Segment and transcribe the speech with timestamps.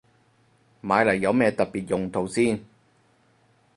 [0.81, 2.59] 買嚟有咩特別用途先